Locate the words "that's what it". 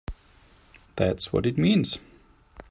0.95-1.59